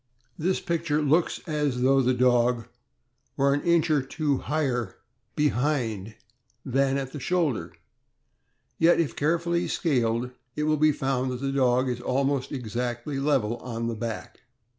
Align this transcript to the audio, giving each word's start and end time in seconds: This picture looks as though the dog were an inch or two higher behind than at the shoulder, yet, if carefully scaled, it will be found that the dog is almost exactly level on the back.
This 0.35 0.59
picture 0.59 0.99
looks 0.99 1.41
as 1.45 1.83
though 1.83 2.01
the 2.01 2.15
dog 2.15 2.65
were 3.37 3.53
an 3.53 3.61
inch 3.61 3.91
or 3.91 4.01
two 4.01 4.39
higher 4.39 4.95
behind 5.35 6.15
than 6.65 6.97
at 6.97 7.11
the 7.11 7.19
shoulder, 7.19 7.71
yet, 8.79 8.99
if 8.99 9.15
carefully 9.15 9.67
scaled, 9.67 10.31
it 10.55 10.63
will 10.63 10.77
be 10.77 10.91
found 10.91 11.29
that 11.31 11.39
the 11.39 11.51
dog 11.51 11.87
is 11.87 12.01
almost 12.01 12.51
exactly 12.51 13.19
level 13.19 13.57
on 13.57 13.85
the 13.85 13.95
back. 13.95 14.39